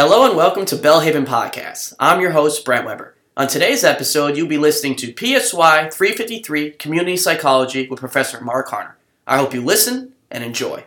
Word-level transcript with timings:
Hello 0.00 0.24
and 0.28 0.36
welcome 0.36 0.64
to 0.66 0.76
Belhaven 0.76 1.26
Podcast. 1.26 1.92
I'm 1.98 2.20
your 2.20 2.30
host, 2.30 2.64
Brent 2.64 2.86
Weber. 2.86 3.16
On 3.36 3.48
today's 3.48 3.82
episode, 3.82 4.36
you'll 4.36 4.46
be 4.46 4.56
listening 4.56 4.94
to 4.94 5.12
PSY 5.12 5.90
353 5.90 6.70
Community 6.70 7.16
Psychology 7.16 7.88
with 7.88 7.98
Professor 7.98 8.40
Mark 8.40 8.68
Harner. 8.68 8.92
I 9.26 9.38
hope 9.38 9.52
you 9.52 9.60
listen 9.60 10.12
and 10.30 10.44
enjoy. 10.44 10.84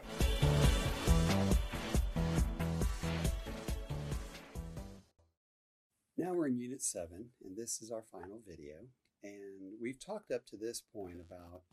Now 6.15 6.33
we're 6.33 6.47
in 6.47 6.57
Unit 6.57 6.81
7, 6.81 7.09
and 7.43 7.57
this 7.57 7.81
is 7.81 7.91
our 7.91 8.05
final 8.13 8.39
video. 8.47 8.75
And 9.21 9.73
we've 9.81 9.99
talked 9.99 10.31
up 10.31 10.45
to 10.45 10.55
this 10.55 10.81
point 10.95 11.17
about 11.19 11.63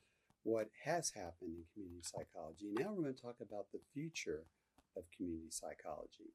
what 0.43 0.71
has 0.87 1.11
happened 1.11 1.55
in 1.55 1.63
community 1.73 2.03
psychology. 2.03 2.73
Now 2.73 2.91
we're 2.91 3.03
going 3.03 3.15
to 3.15 3.23
talk 3.23 3.37
about 3.41 3.67
the 3.73 3.79
future 3.95 4.43
of 4.97 5.05
community 5.17 5.51
psychology. 5.51 6.33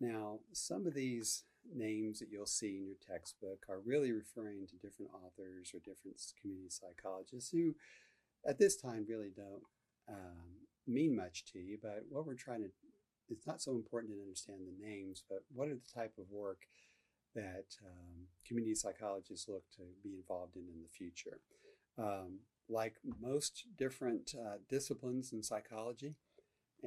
Now, 0.00 0.40
some 0.52 0.86
of 0.86 0.94
these 0.94 1.44
names 1.74 2.18
that 2.20 2.28
you'll 2.30 2.46
see 2.46 2.76
in 2.76 2.86
your 2.86 2.96
textbook 3.06 3.64
are 3.68 3.80
really 3.84 4.12
referring 4.12 4.66
to 4.68 4.76
different 4.76 5.12
authors 5.12 5.72
or 5.74 5.78
different 5.78 6.20
community 6.40 6.70
psychologists 6.70 7.50
who, 7.50 7.74
at 8.46 8.58
this 8.58 8.76
time, 8.76 9.06
really 9.08 9.30
don't 9.34 9.62
um, 10.08 10.66
mean 10.86 11.16
much 11.16 11.44
to 11.52 11.58
you. 11.58 11.78
But 11.82 12.04
what 12.08 12.26
we're 12.26 12.34
trying 12.34 12.62
to, 12.62 12.70
it's 13.28 13.46
not 13.46 13.60
so 13.60 13.72
important 13.72 14.12
to 14.12 14.20
understand 14.20 14.60
the 14.66 14.86
names, 14.86 15.24
but 15.28 15.40
what 15.52 15.68
are 15.68 15.74
the 15.74 15.92
type 15.94 16.14
of 16.18 16.30
work 16.30 16.66
that 17.36 17.76
um, 17.84 18.26
community 18.46 18.74
psychologists 18.74 19.48
look 19.48 19.62
to 19.76 19.82
be 20.02 20.14
involved 20.14 20.56
in 20.56 20.62
in 20.62 20.82
the 20.82 20.88
future. 20.88 21.38
Um, 21.98 22.40
like 22.68 22.96
most 23.20 23.66
different 23.78 24.34
uh, 24.34 24.56
disciplines 24.68 25.32
in 25.32 25.42
psychology, 25.42 26.16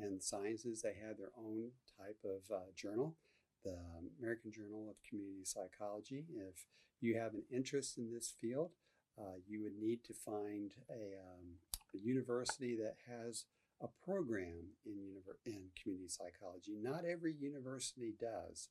and 0.04 0.22
sciences, 0.22 0.82
they 0.82 0.96
have 1.06 1.18
their 1.18 1.32
own 1.38 1.72
type 1.98 2.18
of 2.24 2.54
uh, 2.54 2.72
journal, 2.76 3.16
the 3.64 3.78
American 4.20 4.52
Journal 4.52 4.88
of 4.90 4.96
Community 5.08 5.44
Psychology. 5.44 6.26
If 6.36 6.66
you 7.02 7.18
have 7.18 7.34
an 7.34 7.44
interest 7.52 7.98
in 7.98 8.12
this 8.12 8.34
field, 8.40 8.72
uh, 9.20 9.38
you 9.48 9.62
would 9.64 9.78
need 9.80 10.04
to 10.06 10.14
find 10.14 10.72
a, 10.90 11.20
um, 11.20 11.60
a, 11.94 11.98
university 11.98 12.78
that 12.78 12.96
has 13.08 13.46
a 13.82 13.88
program 14.06 14.72
in, 14.86 14.94
univer- 14.94 15.40
in 15.46 15.64
community 15.82 16.08
psychology. 16.08 16.78
Not 16.82 17.04
every 17.06 17.34
university 17.34 18.14
does 18.20 18.70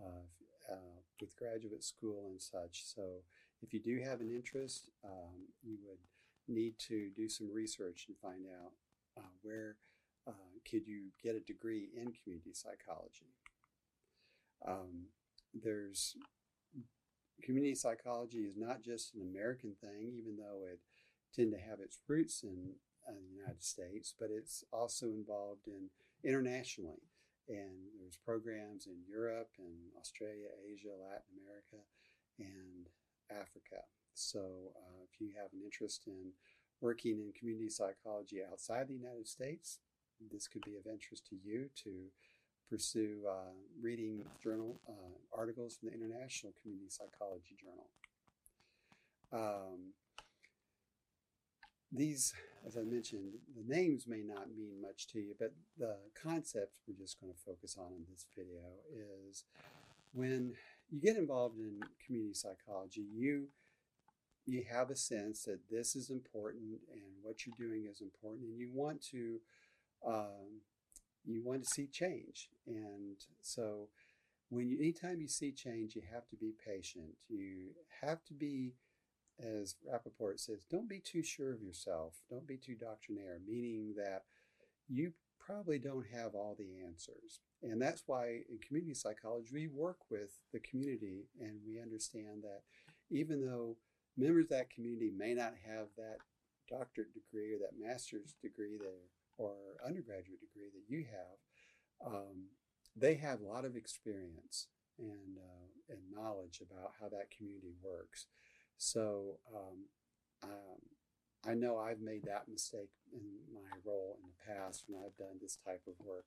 uh, 0.00 0.24
uh 0.72 1.00
with 1.20 1.36
graduate 1.36 1.84
school 1.84 2.28
and 2.30 2.40
such. 2.40 2.84
So 2.84 3.22
if 3.62 3.72
you 3.72 3.80
do 3.80 4.00
have 4.02 4.20
an 4.20 4.30
interest, 4.34 4.88
um, 5.04 5.48
you 5.62 5.76
would 5.86 5.98
need 6.48 6.78
to 6.88 7.10
do 7.16 7.28
some 7.28 7.50
research 7.52 8.06
and 8.08 8.16
find 8.18 8.46
out 8.46 8.72
uh, 9.16 9.30
where 9.42 9.76
uh, 10.26 10.32
could 10.68 10.86
you 10.86 11.10
get 11.22 11.34
a 11.34 11.40
degree 11.40 11.88
in 11.96 12.12
community 12.22 12.52
psychology? 12.52 13.34
Um, 14.66 15.06
there's 15.54 16.16
community 17.42 17.74
psychology 17.74 18.38
is 18.38 18.56
not 18.56 18.82
just 18.82 19.14
an 19.14 19.22
American 19.22 19.74
thing, 19.80 20.12
even 20.16 20.36
though 20.36 20.62
it 20.70 20.80
tend 21.34 21.52
to 21.52 21.58
have 21.58 21.80
its 21.80 21.98
roots 22.08 22.42
in 22.42 22.74
uh, 23.08 23.12
the 23.12 23.34
United 23.34 23.62
States, 23.62 24.14
but 24.18 24.28
it's 24.30 24.64
also 24.72 25.06
involved 25.06 25.66
in 25.66 25.88
internationally. 26.22 27.10
And 27.48 27.90
there's 27.98 28.16
programs 28.16 28.86
in 28.86 29.02
Europe 29.08 29.50
and 29.58 29.90
Australia, 29.98 30.48
Asia, 30.62 30.94
Latin 30.94 31.34
America, 31.42 31.82
and 32.38 32.86
Africa. 33.30 33.82
So 34.14 34.72
uh, 34.76 35.02
if 35.02 35.20
you 35.20 35.32
have 35.36 35.52
an 35.52 35.60
interest 35.64 36.04
in 36.06 36.32
working 36.80 37.18
in 37.18 37.32
community 37.36 37.68
psychology 37.68 38.38
outside 38.48 38.88
the 38.88 38.94
United 38.94 39.26
States, 39.26 39.78
this 40.30 40.48
could 40.48 40.64
be 40.64 40.76
of 40.76 40.86
interest 40.86 41.26
to 41.28 41.36
you 41.42 41.68
to 41.84 41.90
pursue 42.70 43.20
uh, 43.28 43.52
reading 43.80 44.24
journal 44.42 44.80
uh, 44.88 45.38
articles 45.38 45.76
from 45.76 45.88
the 45.88 45.94
International 45.94 46.52
Community 46.62 46.88
Psychology 46.88 47.56
Journal. 47.60 47.88
Um, 49.32 49.92
these, 51.92 52.32
as 52.66 52.76
I 52.78 52.82
mentioned, 52.82 53.34
the 53.54 53.74
names 53.74 54.06
may 54.06 54.22
not 54.22 54.48
mean 54.56 54.80
much 54.80 55.08
to 55.08 55.18
you, 55.18 55.34
but 55.38 55.52
the 55.78 55.96
concept 56.20 56.78
we're 56.88 56.96
just 56.96 57.20
going 57.20 57.32
to 57.32 57.38
focus 57.44 57.76
on 57.78 57.92
in 57.92 58.04
this 58.10 58.26
video 58.34 58.62
is 59.28 59.44
when 60.14 60.54
you 60.90 61.00
get 61.00 61.16
involved 61.16 61.58
in 61.58 61.80
community 62.06 62.34
psychology, 62.34 63.04
you 63.14 63.48
you 64.44 64.64
have 64.68 64.90
a 64.90 64.96
sense 64.96 65.44
that 65.44 65.60
this 65.70 65.94
is 65.94 66.10
important 66.10 66.80
and 66.92 67.02
what 67.22 67.46
you're 67.46 67.68
doing 67.68 67.86
is 67.88 68.00
important, 68.00 68.42
and 68.42 68.58
you 68.58 68.70
want 68.72 69.00
to 69.00 69.38
um, 70.06 70.60
you 71.24 71.42
want 71.44 71.62
to 71.62 71.68
see 71.68 71.86
change. 71.86 72.48
And 72.66 73.16
so, 73.40 73.88
when 74.48 74.68
you, 74.68 74.78
anytime 74.78 75.20
you 75.20 75.28
see 75.28 75.52
change, 75.52 75.94
you 75.94 76.02
have 76.12 76.28
to 76.28 76.36
be 76.36 76.52
patient. 76.66 77.16
You 77.28 77.70
have 78.02 78.22
to 78.24 78.34
be, 78.34 78.74
as 79.40 79.76
Rappaport 79.88 80.40
says, 80.40 80.66
don't 80.70 80.88
be 80.88 81.00
too 81.00 81.22
sure 81.22 81.52
of 81.52 81.62
yourself. 81.62 82.14
Don't 82.28 82.46
be 82.46 82.58
too 82.58 82.74
doctrinaire, 82.74 83.38
meaning 83.46 83.94
that 83.96 84.24
you 84.88 85.12
probably 85.44 85.78
don't 85.78 86.06
have 86.12 86.34
all 86.34 86.54
the 86.58 86.84
answers. 86.86 87.40
And 87.62 87.80
that's 87.80 88.02
why 88.06 88.40
in 88.50 88.58
community 88.66 88.94
psychology, 88.94 89.48
we 89.52 89.68
work 89.68 89.98
with 90.10 90.38
the 90.52 90.60
community 90.60 91.28
and 91.40 91.58
we 91.66 91.80
understand 91.80 92.42
that 92.42 92.62
even 93.10 93.44
though 93.44 93.76
members 94.16 94.44
of 94.44 94.50
that 94.50 94.70
community 94.70 95.10
may 95.16 95.34
not 95.34 95.54
have 95.66 95.86
that 95.96 96.18
doctorate 96.68 97.14
degree 97.14 97.54
or 97.54 97.58
that 97.58 97.78
master's 97.78 98.34
degree 98.42 98.76
there 98.78 99.08
or 99.38 99.54
undergraduate 99.84 100.40
degree 100.40 100.70
that 100.72 100.88
you 100.88 101.04
have, 101.10 102.14
um, 102.14 102.48
they 102.96 103.14
have 103.14 103.40
a 103.40 103.46
lot 103.46 103.64
of 103.64 103.76
experience 103.76 104.68
and, 104.98 105.38
uh, 105.38 105.92
and 105.92 106.00
knowledge 106.10 106.60
about 106.60 106.92
how 107.00 107.08
that 107.08 107.30
community 107.36 107.74
works. 107.82 108.26
So 108.76 109.38
um, 109.54 109.86
um, 110.42 110.80
I 111.46 111.54
know 111.54 111.78
I've 111.78 112.00
made 112.00 112.24
that 112.24 112.48
mistake 112.48 112.90
in 113.12 113.22
my 113.54 113.76
role 113.84 114.18
in 114.22 114.28
the 114.28 114.54
past 114.54 114.84
when 114.86 115.02
I've 115.02 115.16
done 115.16 115.38
this 115.40 115.58
type 115.64 115.82
of 115.86 115.94
work 116.04 116.26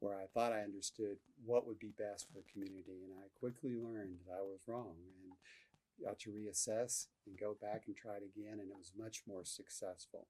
where 0.00 0.16
I 0.16 0.26
thought 0.32 0.52
I 0.52 0.60
understood 0.60 1.16
what 1.44 1.66
would 1.66 1.78
be 1.78 1.92
best 1.98 2.26
for 2.26 2.34
the 2.34 2.52
community. 2.52 3.04
And 3.04 3.14
I 3.18 3.28
quickly 3.38 3.74
learned 3.76 4.18
that 4.26 4.34
I 4.38 4.42
was 4.42 4.60
wrong 4.66 4.94
and 4.96 6.06
got 6.06 6.18
to 6.20 6.30
reassess 6.30 7.06
and 7.26 7.38
go 7.38 7.56
back 7.60 7.84
and 7.86 7.96
try 7.96 8.16
it 8.16 8.22
again. 8.24 8.60
And 8.60 8.70
it 8.70 8.76
was 8.76 8.92
much 8.96 9.22
more 9.26 9.44
successful. 9.44 10.26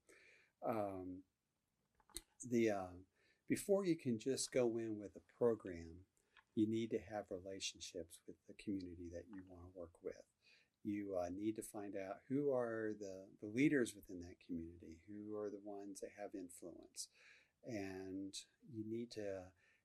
Um, 0.65 1.23
the 2.43 2.71
uh, 2.71 2.95
before 3.49 3.85
you 3.85 3.95
can 3.95 4.19
just 4.19 4.51
go 4.51 4.77
in 4.77 4.99
with 4.99 5.15
a 5.15 5.37
program, 5.37 6.05
you 6.55 6.67
need 6.67 6.89
to 6.91 6.99
have 7.11 7.25
relationships 7.29 8.19
with 8.27 8.35
the 8.47 8.55
community 8.61 9.09
that 9.13 9.25
you 9.29 9.43
want 9.47 9.61
to 9.63 9.79
work 9.79 9.93
with. 10.03 10.25
You 10.83 11.15
uh, 11.21 11.29
need 11.29 11.55
to 11.57 11.61
find 11.61 11.95
out 11.95 12.17
who 12.29 12.51
are 12.51 12.93
the, 12.99 13.25
the 13.41 13.47
leaders 13.47 13.93
within 13.95 14.21
that 14.23 14.39
community, 14.45 14.99
who 15.07 15.37
are 15.37 15.49
the 15.49 15.61
ones 15.63 15.99
that 16.01 16.11
have 16.19 16.31
influence. 16.33 17.09
And 17.65 18.33
you 18.71 18.83
need 18.87 19.11
to 19.11 19.43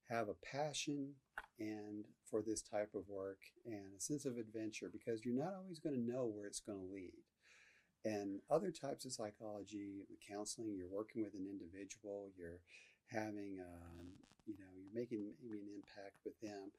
have 0.08 0.28
a 0.28 0.34
passion 0.44 1.14
and 1.58 2.04
for 2.28 2.42
this 2.42 2.62
type 2.62 2.90
of 2.94 3.08
work 3.08 3.38
and 3.66 3.94
a 3.96 4.00
sense 4.00 4.24
of 4.24 4.36
adventure 4.36 4.90
because 4.92 5.24
you're 5.24 5.34
not 5.34 5.54
always 5.54 5.78
going 5.78 5.94
to 5.94 6.12
know 6.12 6.24
where 6.24 6.46
it's 6.46 6.60
going 6.60 6.78
to 6.78 6.94
lead. 6.94 7.12
And 8.04 8.40
other 8.50 8.70
types 8.72 9.04
of 9.04 9.12
psychology, 9.12 10.06
counseling, 10.28 10.74
you're 10.76 10.88
working 10.88 11.22
with 11.22 11.34
an 11.34 11.46
individual, 11.48 12.30
you're 12.36 12.58
having, 13.06 13.60
um, 13.60 14.06
you 14.46 14.54
know, 14.58 14.66
you're 14.74 15.00
making 15.00 15.34
maybe 15.42 15.60
an 15.60 15.68
impact 15.76 16.16
with 16.24 16.38
them. 16.40 16.72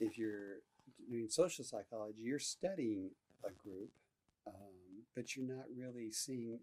If 0.00 0.18
you're 0.18 0.62
doing 1.08 1.28
social 1.28 1.64
psychology, 1.64 2.18
you're 2.22 2.40
studying 2.40 3.10
a 3.44 3.50
group, 3.50 3.90
um, 4.46 5.04
but 5.14 5.36
you're 5.36 5.46
not 5.46 5.66
really 5.76 6.10
seeing, 6.10 6.58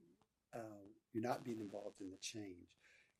uh, 0.53 0.83
you're 1.13 1.23
not 1.23 1.45
being 1.45 1.61
involved 1.61 2.01
in 2.01 2.11
the 2.11 2.17
change. 2.17 2.67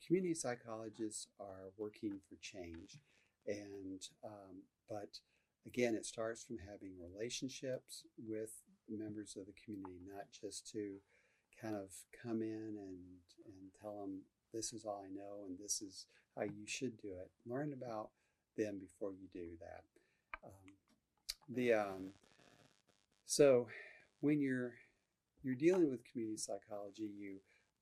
Community 0.06 0.34
psychologists 0.34 1.28
are 1.40 1.72
working 1.78 2.20
for 2.28 2.36
change, 2.42 3.00
and 3.48 4.08
um, 4.24 4.64
but 4.90 5.20
again, 5.66 5.94
it 5.94 6.06
starts 6.06 6.44
from 6.44 6.58
having 6.58 6.92
relationships 7.00 8.04
with 8.18 8.52
members 8.98 9.36
of 9.36 9.46
the 9.46 9.54
community, 9.64 10.00
not 10.08 10.26
just 10.32 10.72
to 10.72 10.96
kind 11.62 11.76
of 11.76 11.90
come 12.24 12.42
in 12.42 12.78
and, 12.78 12.98
and 13.46 13.72
tell 13.82 14.00
them 14.02 14.20
this 14.54 14.74
is 14.74 14.86
all 14.86 15.04
I 15.06 15.14
know 15.14 15.46
and 15.48 15.58
this 15.60 15.82
is 15.82 16.06
how 16.36 16.44
you 16.44 16.66
should 16.66 17.00
do 17.02 17.10
it. 17.10 17.30
Learn 17.46 17.74
about 17.74 18.10
them 18.58 18.80
before 18.80 19.12
you 19.12 19.28
do 19.34 19.48
that. 19.60 19.84
Um, 20.44 20.74
the 21.50 21.74
um, 21.74 22.10
so 23.26 23.68
when 24.22 24.40
you're 24.40 24.74
you're 25.44 25.56
dealing 25.56 25.90
with 25.90 26.04
community 26.12 26.38
psychology, 26.38 27.10
you 27.18 27.36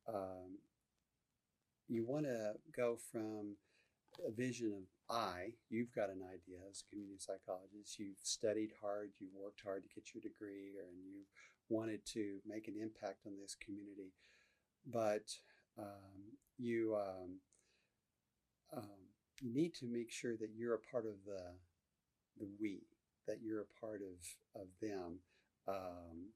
um, 0.07 0.57
you 1.87 2.05
want 2.05 2.25
to 2.25 2.53
go 2.75 2.97
from 3.11 3.55
a 4.25 4.31
vision 4.31 4.73
of 4.73 4.83
I, 5.09 5.53
you've 5.69 5.93
got 5.95 6.09
an 6.09 6.21
idea 6.21 6.59
as 6.69 6.83
a 6.83 6.89
community 6.89 7.19
psychologist. 7.19 7.97
You've 7.97 8.19
studied 8.21 8.71
hard, 8.81 9.11
you've 9.19 9.35
worked 9.35 9.61
hard 9.63 9.83
to 9.83 9.89
get 9.95 10.13
your 10.13 10.21
degree, 10.21 10.75
and 10.83 10.97
you 10.99 11.23
wanted 11.69 12.05
to 12.13 12.39
make 12.45 12.67
an 12.67 12.75
impact 12.81 13.25
on 13.25 13.33
this 13.41 13.55
community. 13.55 14.11
But 14.85 15.31
um, 15.77 16.35
you 16.57 16.97
um, 16.97 17.39
um, 18.75 19.07
you 19.41 19.53
need 19.53 19.73
to 19.75 19.85
make 19.85 20.11
sure 20.11 20.35
that 20.35 20.49
you're 20.55 20.75
a 20.75 20.91
part 20.91 21.05
of 21.05 21.23
the 21.25 21.41
the 22.37 22.47
we, 22.59 22.81
that 23.27 23.37
you're 23.41 23.61
a 23.61 23.79
part 23.79 24.01
of 24.01 24.61
of 24.61 24.67
them, 24.81 25.19
um, 25.69 26.33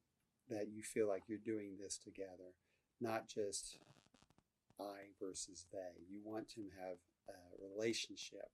that 0.50 0.70
you 0.72 0.82
feel 0.82 1.10
like 1.10 1.24
you're 1.28 1.40
doing 1.44 1.78
this 1.78 1.98
together, 1.98 2.56
not 3.02 3.28
just 3.28 3.80
I 4.80 5.12
versus 5.22 5.66
they. 5.74 6.06
You 6.10 6.22
want 6.24 6.48
to 6.52 6.62
have 6.80 6.98
a 7.30 7.34
relationship 7.62 8.50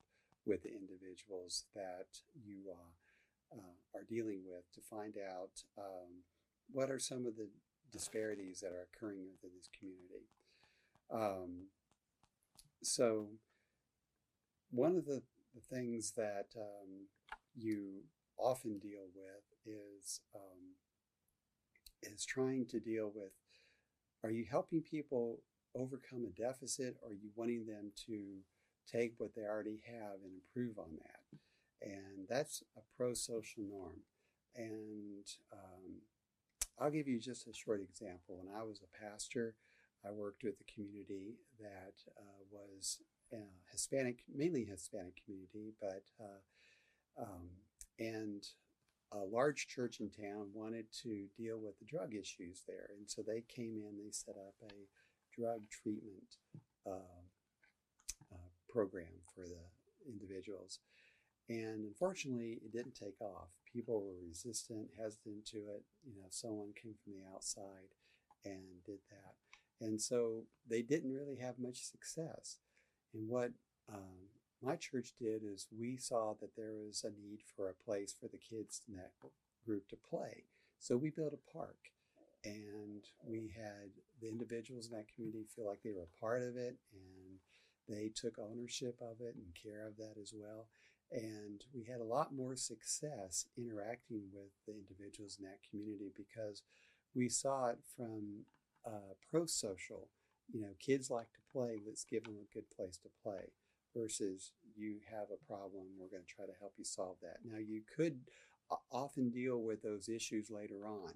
with 0.47 0.63
the 0.63 0.71
individuals 0.71 1.65
that 1.75 2.07
you 2.33 2.71
uh, 2.71 3.57
uh, 3.57 3.97
are 3.99 4.05
dealing 4.09 4.41
with 4.47 4.71
to 4.73 4.81
find 4.81 5.15
out 5.17 5.63
um, 5.77 6.23
what 6.71 6.89
are 6.89 6.99
some 6.99 7.25
of 7.25 7.35
the 7.35 7.49
disparities 7.91 8.61
that 8.61 8.71
are 8.71 8.87
occurring 8.93 9.25
within 9.31 9.51
this 9.57 9.69
community. 9.77 10.27
Um, 11.11 11.67
so, 12.81 13.27
one 14.71 14.95
of 14.95 15.05
the, 15.05 15.21
the 15.55 15.61
things 15.61 16.11
that 16.17 16.47
um, 16.57 17.07
you 17.55 18.03
often 18.37 18.77
deal 18.79 19.07
with 19.15 19.43
is 19.65 20.21
um, 20.35 20.75
is 22.03 22.25
trying 22.25 22.65
to 22.67 22.79
deal 22.79 23.11
with 23.13 23.31
are 24.23 24.29
you 24.29 24.45
helping 24.49 24.81
people 24.81 25.39
overcome 25.75 26.25
a 26.25 26.39
deficit 26.39 26.97
or 27.01 27.11
are 27.11 27.13
you 27.13 27.29
wanting 27.35 27.65
them 27.65 27.91
to 28.05 28.37
take 28.91 29.13
what 29.17 29.35
they 29.35 29.43
already 29.43 29.81
have 29.85 30.19
and 30.23 30.33
improve 30.33 30.79
on 30.79 30.97
that. 30.99 31.39
And 31.81 32.27
that's 32.29 32.63
a 32.75 32.81
pro-social 32.95 33.63
norm. 33.63 34.01
And 34.55 35.25
um, 35.53 36.01
i'll 36.79 36.91
give 36.91 37.07
you 37.07 37.19
just 37.19 37.47
a 37.47 37.53
short 37.53 37.81
example. 37.81 38.41
When 38.41 38.53
i 38.55 38.63
was 38.63 38.81
a 38.81 39.05
pastor 39.05 39.55
i 40.05 40.11
worked 40.11 40.43
with 40.43 40.55
a 40.61 40.71
community 40.71 41.35
that 41.59 41.93
uh, 42.17 42.41
was 42.51 42.99
uh, 43.33 43.53
hispanic 43.71 44.19
mainly 44.33 44.63
hispanic 44.63 45.21
community 45.23 45.73
but 45.79 46.03
uh, 46.19 47.21
um, 47.21 47.49
and 47.99 48.47
a 49.11 49.19
large 49.19 49.67
church 49.67 49.99
in 49.99 50.09
town 50.09 50.49
wanted 50.53 50.85
to 51.03 51.27
deal 51.37 51.59
with 51.59 51.79
the 51.79 51.85
drug 51.85 52.13
issues 52.13 52.63
there. 52.67 52.89
And 52.97 53.09
so 53.09 53.21
they 53.21 53.43
came 53.47 53.77
in, 53.77 53.97
they 53.97 54.11
set 54.11 54.35
up 54.35 54.55
a 54.61 54.73
drug 55.39 55.61
treatment 55.69 56.35
uh, 56.85 57.23
program 58.77 59.25
for 59.33 59.41
the 59.41 59.65
individuals. 60.07 60.79
And 61.49 61.85
unfortunately, 61.85 62.59
it 62.63 62.71
didn't 62.71 62.93
take 62.93 63.19
off. 63.19 63.49
People 63.73 64.03
were 64.03 64.27
resistant, 64.27 64.89
hesitant 65.01 65.45
to 65.47 65.57
it. 65.57 65.83
You 66.05 66.15
know, 66.15 66.27
someone 66.29 66.73
came 66.79 66.93
from 67.03 67.13
the 67.13 67.33
outside 67.33 67.89
and 68.45 68.83
did 68.85 68.99
that. 69.09 69.33
And 69.83 69.99
so 69.99 70.43
they 70.69 70.83
didn't 70.83 71.13
really 71.13 71.37
have 71.37 71.57
much 71.57 71.85
success. 71.85 72.57
And 73.13 73.27
what 73.27 73.51
um, 73.91 74.29
my 74.61 74.75
church 74.75 75.13
did 75.19 75.41
is 75.43 75.67
we 75.75 75.97
saw 75.97 76.35
that 76.39 76.55
there 76.55 76.73
was 76.75 77.03
a 77.03 77.09
need 77.09 77.39
for 77.55 77.69
a 77.69 77.83
place 77.83 78.13
for 78.13 78.27
the 78.27 78.37
kids 78.37 78.81
in 78.87 78.95
that 78.97 79.11
group 79.65 79.87
to 79.89 79.95
play. 79.95 80.43
So 80.79 80.97
we 80.97 81.09
built 81.09 81.33
a 81.33 81.57
park 81.57 81.77
and 82.45 83.03
we 83.25 83.51
had 83.55 83.89
the 84.21 84.29
individuals 84.29 84.87
in 84.87 84.97
that 84.97 85.13
community 85.13 85.45
feel 85.55 85.65
like 85.65 85.81
they 85.83 85.91
were 85.91 86.07
a 86.07 86.19
part 86.19 86.43
of 86.43 86.55
it 86.57 86.77
and 86.93 87.39
they 87.87 88.11
took 88.13 88.37
ownership 88.39 88.99
of 89.01 89.21
it 89.21 89.35
and 89.35 89.55
care 89.61 89.85
of 89.87 89.97
that 89.97 90.19
as 90.21 90.33
well. 90.35 90.67
And 91.11 91.63
we 91.73 91.85
had 91.85 92.01
a 92.01 92.05
lot 92.05 92.33
more 92.33 92.55
success 92.55 93.45
interacting 93.57 94.23
with 94.33 94.51
the 94.65 94.73
individuals 94.73 95.37
in 95.39 95.45
that 95.45 95.59
community 95.69 96.11
because 96.15 96.63
we 97.15 97.29
saw 97.29 97.67
it 97.67 97.77
from 97.95 98.45
uh, 98.85 99.15
pro 99.29 99.45
social. 99.45 100.09
You 100.51 100.61
know, 100.61 100.75
kids 100.79 101.09
like 101.09 101.31
to 101.33 101.39
play, 101.51 101.79
let's 101.85 102.03
give 102.03 102.23
them 102.23 102.35
a 102.41 102.53
good 102.53 102.69
place 102.69 102.97
to 102.97 103.09
play 103.23 103.51
versus 103.95 104.51
you 104.75 104.97
have 105.09 105.27
a 105.31 105.45
problem, 105.45 105.83
we're 105.97 106.09
going 106.09 106.23
to 106.27 106.33
try 106.33 106.45
to 106.45 106.59
help 106.59 106.73
you 106.77 106.83
solve 106.83 107.17
that. 107.21 107.37
Now, 107.43 107.57
you 107.57 107.81
could 107.95 108.19
often 108.91 109.29
deal 109.29 109.61
with 109.61 109.81
those 109.81 110.09
issues 110.09 110.51
later 110.51 110.85
on, 110.85 111.13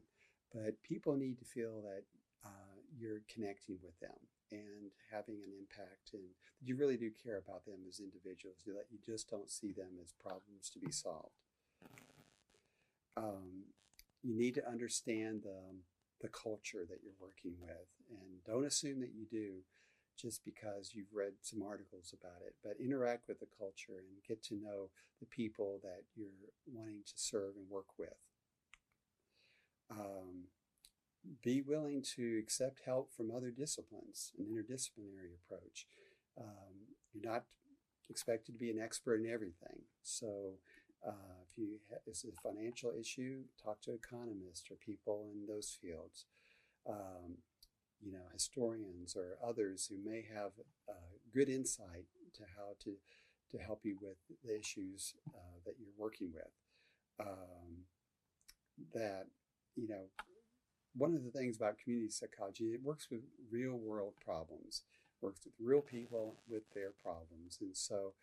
but 0.54 0.82
people 0.84 1.16
need 1.16 1.38
to 1.40 1.46
feel 1.46 1.82
that 1.82 2.04
uh, 2.46 2.80
you're 2.98 3.22
connecting 3.34 3.78
with 3.84 4.00
them 4.00 4.18
and 4.52 4.92
having 5.12 5.36
an 5.36 5.52
impact 5.58 6.14
and 6.14 6.24
you 6.64 6.76
really 6.76 6.98
do 6.98 7.12
care 7.24 7.38
about 7.38 7.66
them 7.66 7.80
as 7.88 8.00
individuals, 8.00 8.58
that 8.66 8.92
you 8.92 9.00
just 9.04 9.30
don't 9.30 9.50
see 9.50 9.72
them 9.72 9.98
as 10.02 10.14
problems 10.14 10.70
to 10.74 10.80
be 10.80 10.92
solved. 10.92 11.40
Um, 13.18 13.66
you 14.22 14.36
need 14.36 14.56
to 14.56 14.68
understand 14.68 15.44
the, 15.44 15.82
the 16.22 16.30
culture 16.30 16.86
that 16.88 17.00
you're 17.04 17.20
working 17.20 17.54
with 17.60 17.90
and 18.10 18.44
don't 18.46 18.66
assume 18.66 19.00
that 19.02 19.14
you 19.16 19.26
do 19.26 19.64
just 20.20 20.46
because 20.46 20.92
you've 20.94 21.14
read 21.14 21.34
some 21.42 21.64
articles 21.64 22.14
about 22.14 22.42
it, 22.46 22.54
but 22.64 22.74
interact 22.80 23.28
with 23.28 23.40
the 23.40 23.48
culture 23.58 23.98
and 23.98 24.22
get 24.28 24.44
to 24.44 24.56
know 24.56 24.90
the 25.20 25.26
people 25.26 25.80
that 25.84 26.04
you're 26.16 26.28
wanting 26.72 27.02
to 27.06 27.14
serve 27.16 27.56
and 27.56 27.70
work 27.70 27.98
with. 27.98 28.14
Um, 29.90 30.46
be 31.44 31.62
willing 31.62 32.04
to 32.16 32.40
accept 32.40 32.82
help 32.86 33.12
from 33.16 33.32
other 33.32 33.52
disciplines, 33.52 34.32
an 34.38 34.46
interdisciplinary 34.46 35.34
approach. 35.46 35.86
Um, 36.40 36.96
you're 37.14 37.32
not 37.32 37.44
expected 38.10 38.54
to 38.54 38.60
be 38.60 38.72
an 38.72 38.80
expert 38.80 39.22
in 39.22 39.28
everything. 39.32 39.82
So, 40.04 40.54
uh, 41.06 41.42
if 41.48 41.58
you 41.58 41.80
ha- 41.90 42.02
it's 42.08 42.26
a 42.26 42.32
financial 42.44 42.94
issue, 43.00 43.44
talk 43.64 43.82
to 43.82 43.94
economists 43.94 44.70
or 44.72 44.76
people 44.76 45.30
in 45.34 45.48
those 45.48 45.78
fields. 45.82 46.26
Um, 46.90 47.38
you 48.02 48.12
know, 48.12 48.26
historians 48.34 49.16
or 49.16 49.38
others 49.48 49.88
who 49.90 49.98
may 50.10 50.26
have 50.34 50.52
uh, 50.90 50.94
good 51.34 51.50
insight 51.50 52.06
to 52.36 52.44
how 52.58 52.76
to, 52.84 52.96
to 53.52 53.64
help 53.64 53.82
you 53.84 53.98
with 54.02 54.18
the 54.44 54.60
issues 54.60 55.14
uh, 55.36 55.60
that 55.66 55.76
you're 55.80 55.94
working 55.98 56.32
with. 56.34 56.52
Um, 57.20 57.86
that, 58.94 59.28
you 59.76 59.88
know, 59.88 60.06
one 60.96 61.14
of 61.14 61.24
the 61.24 61.32
things 61.32 61.58
about 61.58 61.78
community 61.78 62.10
psychology, 62.10 62.66
it 62.74 62.84
works 62.84 63.08
with 63.10 63.22
real 63.52 63.78
world 63.78 64.14
problems, 64.24 64.84
works 65.22 65.42
with 65.46 65.54
real 65.60 65.82
people 65.82 66.36
with 66.50 66.64
their 66.74 66.92
problems. 67.04 67.58
And 67.62 67.76
so 67.76 68.14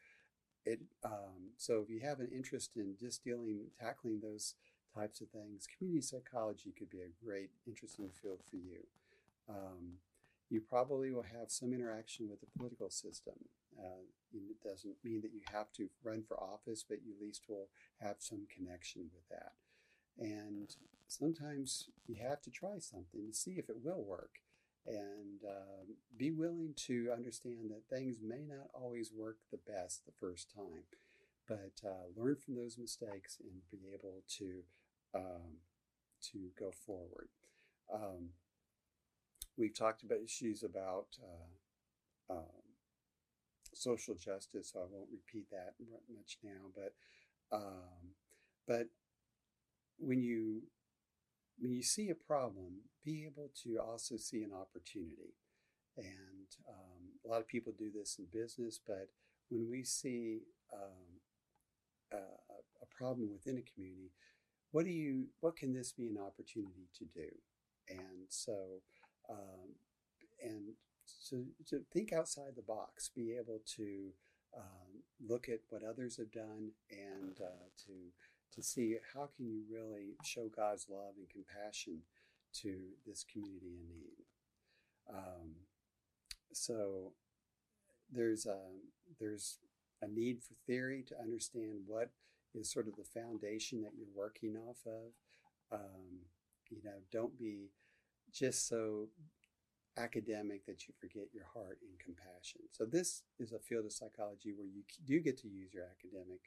it, 0.64 0.80
um, 1.04 1.52
so 1.56 1.80
if 1.82 1.88
you 1.88 2.00
have 2.00 2.20
an 2.20 2.28
interest 2.34 2.76
in 2.76 2.94
just 3.00 3.24
dealing, 3.24 3.70
tackling 3.80 4.20
those 4.20 4.54
types 4.94 5.20
of 5.20 5.28
things, 5.30 5.66
community 5.78 6.02
psychology 6.02 6.74
could 6.76 6.90
be 6.90 6.98
a 7.00 7.24
great, 7.24 7.50
interesting 7.66 8.10
field 8.20 8.40
for 8.50 8.56
you. 8.56 8.84
Um, 9.48 9.98
you 10.50 10.60
probably 10.60 11.10
will 11.10 11.24
have 11.38 11.50
some 11.50 11.72
interaction 11.72 12.28
with 12.28 12.40
the 12.40 12.46
political 12.56 12.90
system. 12.90 13.34
Uh, 13.78 14.02
it 14.34 14.62
doesn't 14.62 14.96
mean 15.04 15.20
that 15.22 15.32
you 15.32 15.40
have 15.52 15.72
to 15.72 15.88
run 16.02 16.22
for 16.26 16.36
office, 16.38 16.84
but 16.86 16.98
you 17.04 17.14
at 17.14 17.22
least 17.22 17.42
will 17.48 17.68
have 18.00 18.16
some 18.18 18.46
connection 18.54 19.10
with 19.14 19.28
that. 19.30 19.52
And 20.18 20.74
sometimes 21.08 21.90
you 22.06 22.16
have 22.22 22.42
to 22.42 22.50
try 22.50 22.78
something 22.80 23.26
to 23.28 23.34
see 23.34 23.52
if 23.52 23.70
it 23.70 23.82
will 23.84 24.04
work 24.04 24.36
and 24.86 25.42
uh, 25.46 25.84
be 26.16 26.30
willing 26.30 26.74
to 26.76 27.10
understand 27.14 27.70
that 27.70 27.88
things 27.94 28.18
may 28.22 28.44
not 28.46 28.68
always 28.74 29.12
work 29.12 29.38
the 29.50 29.58
best 29.58 30.06
the 30.06 30.12
first 30.20 30.50
time, 30.54 30.84
but 31.48 31.72
uh, 31.84 32.06
learn 32.16 32.36
from 32.36 32.56
those 32.56 32.78
mistakes 32.78 33.38
and 33.40 33.62
be 33.70 33.88
able 33.94 34.22
to 34.38 34.62
um, 35.14 35.58
to 36.32 36.50
go 36.58 36.70
forward. 36.86 37.28
Um, 37.92 38.30
We've 39.56 39.74
talked 39.76 40.02
about 40.04 40.22
issues 40.22 40.62
about 40.62 41.08
uh, 41.22 42.34
um, 42.34 42.62
social 43.74 44.14
justice, 44.14 44.70
so 44.72 44.80
I 44.80 44.86
won't 44.90 45.10
repeat 45.10 45.50
that 45.50 45.74
much 46.14 46.38
now. 46.42 46.70
But 46.74 46.94
um, 47.56 48.14
but 48.66 48.88
when 49.98 50.22
you 50.22 50.62
when 51.58 51.72
you 51.72 51.82
see 51.82 52.10
a 52.10 52.14
problem, 52.14 52.82
be 53.04 53.24
able 53.24 53.50
to 53.64 53.78
also 53.78 54.16
see 54.16 54.42
an 54.42 54.52
opportunity. 54.52 55.34
And 55.96 56.46
um, 56.68 57.02
a 57.24 57.28
lot 57.28 57.40
of 57.40 57.48
people 57.48 57.72
do 57.76 57.90
this 57.92 58.18
in 58.18 58.26
business, 58.32 58.80
but 58.86 59.08
when 59.50 59.68
we 59.70 59.82
see 59.82 60.40
um, 60.72 61.20
a, 62.12 62.16
a, 62.16 62.86
problem 62.96 63.30
within 63.32 63.58
a 63.58 63.72
community, 63.72 64.10
what 64.72 64.84
do 64.84 64.90
you 64.90 65.26
what 65.40 65.56
can 65.56 65.72
this 65.72 65.92
be 65.92 66.06
an 66.06 66.18
opportunity 66.18 66.88
to 66.98 67.04
do? 67.06 67.28
And 67.88 68.26
so 68.28 68.82
um, 69.28 69.74
and 70.42 70.74
so 71.06 71.44
to 71.68 71.80
think 71.92 72.12
outside 72.12 72.54
the 72.54 72.62
box, 72.62 73.10
be 73.14 73.36
able 73.36 73.60
to 73.76 74.10
um, 74.56 75.02
look 75.26 75.48
at 75.48 75.60
what 75.68 75.82
others 75.82 76.16
have 76.18 76.30
done, 76.30 76.70
and 76.90 77.38
uh, 77.40 77.68
to 77.86 77.92
to 78.54 78.62
see 78.62 78.96
how 79.14 79.28
can 79.36 79.46
you 79.46 79.62
really 79.70 80.16
show 80.24 80.48
God's 80.54 80.86
love 80.88 81.14
and 81.16 81.28
compassion 81.28 82.02
to 82.62 82.74
this 83.06 83.24
community 83.30 83.66
in 83.66 83.88
need. 83.88 84.24
Um, 85.10 85.54
so 86.52 87.12
there's 88.10 88.46
a 88.46 88.58
there's 89.20 89.58
a 90.02 90.08
need 90.08 90.42
for 90.42 90.54
theory 90.66 91.04
to 91.08 91.20
understand 91.20 91.80
what 91.86 92.10
is 92.54 92.70
sort 92.70 92.88
of 92.88 92.96
the 92.96 93.04
foundation 93.04 93.82
that 93.82 93.92
you're 93.96 94.06
working 94.14 94.56
off 94.68 94.78
of. 94.86 95.12
Um, 95.72 96.26
you 96.70 96.78
know, 96.84 96.98
don't 97.12 97.38
be 97.38 97.70
just 98.32 98.68
so 98.68 99.08
academic 99.96 100.64
that 100.66 100.86
you 100.86 100.94
forget 101.00 101.26
your 101.32 101.46
heart 101.52 101.78
and 101.82 101.98
compassion. 101.98 102.60
So 102.70 102.84
this 102.84 103.22
is 103.38 103.52
a 103.52 103.58
field 103.58 103.86
of 103.86 103.92
psychology 103.92 104.52
where 104.56 104.66
you 104.66 104.82
do 105.04 105.20
get 105.20 105.38
to 105.38 105.48
use 105.48 105.74
your 105.74 105.84
academic 105.84 106.40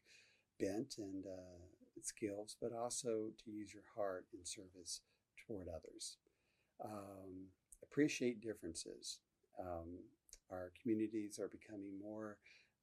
bent 0.59 0.95
and 0.97 1.25
uh, 1.25 1.65
skills, 2.01 2.55
but 2.61 2.71
also 2.73 3.31
to 3.43 3.51
use 3.51 3.73
your 3.73 3.83
heart 3.95 4.25
in 4.33 4.45
service 4.45 5.01
toward 5.47 5.67
others. 5.67 6.17
Um, 6.83 7.49
appreciate 7.83 8.41
differences. 8.41 9.19
Um, 9.59 9.99
our 10.49 10.71
communities 10.81 11.39
are 11.39 11.49
becoming 11.49 11.99
more 12.01 12.37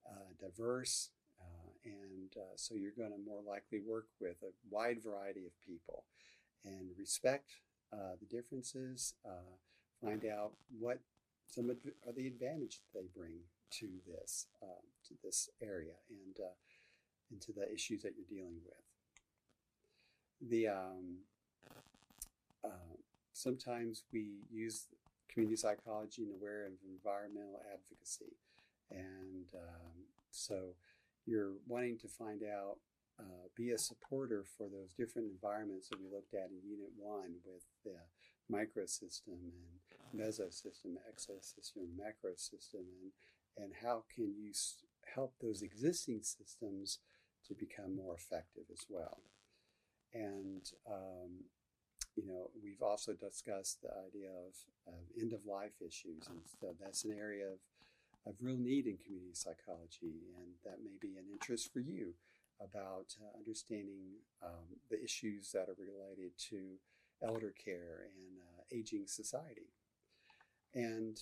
uh, 0.06 0.32
diverse, 0.40 1.10
uh, 1.40 1.70
and 1.84 2.30
uh, 2.36 2.56
so 2.56 2.74
you're 2.74 2.92
going 2.96 3.12
to 3.12 3.24
more 3.24 3.42
likely 3.46 3.80
work 3.86 4.06
with 4.20 4.36
a 4.42 4.52
wide 4.70 5.02
variety 5.02 5.46
of 5.46 5.52
people 5.66 6.04
and 6.64 6.90
respect 6.98 7.50
uh, 7.92 8.16
the 8.20 8.26
differences, 8.26 9.14
uh, 9.24 9.56
find 10.02 10.24
out 10.26 10.52
what 10.78 11.00
some 11.46 11.70
of 11.70 11.76
the 12.14 12.26
advantages 12.26 12.80
they 12.94 13.08
bring 13.16 13.40
to 13.70 13.88
this 14.06 14.46
um, 14.62 14.84
to 15.06 15.14
this 15.24 15.48
area 15.62 15.94
and 16.10 16.44
uh, 16.44 16.54
into 17.30 17.52
the 17.52 17.72
issues 17.72 18.02
that 18.02 18.12
you're 18.16 18.38
dealing 18.38 18.60
with. 18.64 18.87
The 20.48 20.68
um, 20.68 21.18
uh, 22.64 22.96
sometimes 23.32 24.04
we 24.12 24.28
use 24.50 24.86
community 25.28 25.56
psychology 25.56 26.22
and 26.22 26.32
aware 26.32 26.66
of 26.66 26.72
environmental 26.88 27.60
advocacy, 27.72 28.36
and 28.90 29.46
um, 29.54 30.06
so 30.30 30.74
you're 31.26 31.52
wanting 31.66 31.98
to 31.98 32.08
find 32.08 32.42
out 32.42 32.78
uh, 33.20 33.48
be 33.56 33.72
a 33.72 33.78
supporter 33.78 34.44
for 34.56 34.68
those 34.68 34.92
different 34.96 35.28
environments 35.30 35.88
that 35.88 36.00
we 36.00 36.06
looked 36.08 36.34
at 36.34 36.50
in 36.50 36.70
Unit 36.70 36.92
1 36.96 37.22
with 37.44 37.64
the 37.84 37.98
microsystem 38.50 39.36
and 39.42 40.16
mesosystem, 40.16 40.96
exosystem, 41.12 41.88
macrosystem, 41.98 42.86
and, 43.02 43.12
and 43.58 43.72
how 43.82 44.04
can 44.14 44.32
you 44.38 44.52
help 45.14 45.34
those 45.40 45.62
existing 45.62 46.22
systems 46.22 46.98
to 47.46 47.54
become 47.54 47.96
more 47.96 48.14
effective 48.14 48.64
as 48.72 48.86
well. 48.88 49.18
And, 50.14 50.70
um, 50.86 51.44
you 52.16 52.26
know, 52.26 52.50
we've 52.62 52.82
also 52.82 53.12
discussed 53.12 53.82
the 53.82 53.90
idea 54.06 54.30
of, 54.30 54.92
of 54.92 55.00
end 55.20 55.32
of 55.32 55.46
life 55.46 55.80
issues. 55.80 56.26
And 56.28 56.40
so 56.60 56.74
that's 56.80 57.04
an 57.04 57.16
area 57.18 57.46
of, 57.46 57.58
of 58.26 58.34
real 58.40 58.56
need 58.56 58.86
in 58.86 58.96
community 58.98 59.34
psychology. 59.34 60.24
And 60.36 60.54
that 60.64 60.82
may 60.82 60.96
be 61.00 61.16
an 61.16 61.26
interest 61.30 61.72
for 61.72 61.80
you 61.80 62.14
about 62.60 63.14
uh, 63.22 63.36
understanding 63.38 64.18
um, 64.42 64.66
the 64.90 65.02
issues 65.02 65.52
that 65.52 65.68
are 65.68 65.76
related 65.78 66.32
to 66.50 66.78
elder 67.22 67.54
care 67.64 68.06
and 68.14 68.38
uh, 68.38 68.62
aging 68.72 69.06
society. 69.06 69.70
And 70.74 71.18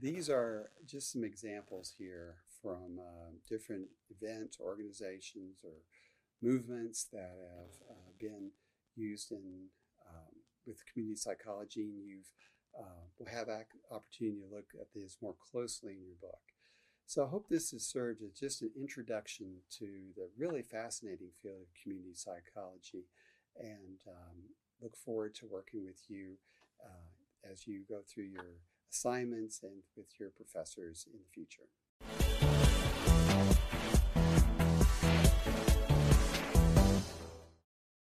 these 0.00 0.28
are 0.28 0.70
just 0.86 1.12
some 1.12 1.24
examples 1.24 1.94
here 1.98 2.36
from 2.62 2.98
uh, 2.98 3.30
different 3.48 3.88
events, 4.10 4.58
organizations, 4.60 5.58
or 5.62 5.72
movements 6.42 7.06
that 7.12 7.36
have 7.56 7.74
uh, 7.90 8.10
been 8.18 8.50
used 8.96 9.32
in 9.32 9.66
um, 10.08 10.32
with 10.66 10.84
community 10.86 11.16
psychology, 11.16 11.82
and 11.82 12.06
you've 12.06 12.30
uh, 12.78 13.02
will 13.18 13.26
have 13.26 13.48
ac- 13.48 13.80
opportunity 13.90 14.38
to 14.38 14.54
look 14.54 14.70
at 14.80 14.88
these 14.94 15.16
more 15.20 15.34
closely 15.50 15.92
in 15.92 16.04
your 16.04 16.16
book. 16.20 16.38
So 17.06 17.24
I 17.24 17.28
hope 17.28 17.48
this 17.48 17.70
has 17.70 17.86
served 17.86 18.22
as 18.22 18.38
just 18.38 18.60
an 18.62 18.70
introduction 18.78 19.62
to 19.78 19.86
the 20.14 20.28
really 20.36 20.62
fascinating 20.62 21.30
field 21.42 21.62
of 21.62 21.82
community 21.82 22.14
psychology, 22.14 23.06
and 23.58 23.98
um, 24.06 24.36
look 24.82 24.96
forward 24.96 25.34
to 25.36 25.46
working 25.46 25.84
with 25.84 26.02
you 26.08 26.36
uh, 26.84 27.50
as 27.50 27.66
you 27.66 27.82
go 27.88 28.00
through 28.06 28.24
your 28.24 28.60
assignments 28.92 29.62
and 29.62 29.82
with 29.96 30.20
your 30.20 30.30
professors 30.30 31.06
in 31.12 31.18
the 31.18 31.28
future. 31.32 32.57